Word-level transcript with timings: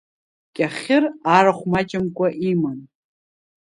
Кьахьыр 0.55 1.03
арахә 1.37 1.63
маҷымкәа 1.71 2.27
иман. 2.49 2.79